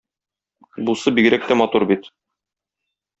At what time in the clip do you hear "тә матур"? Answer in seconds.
1.51-1.85